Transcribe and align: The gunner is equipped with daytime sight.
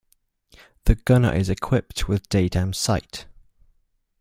The 0.85 0.95
gunner 0.95 1.31
is 1.31 1.47
equipped 1.47 2.07
with 2.07 2.27
daytime 2.27 2.73
sight. 2.73 3.27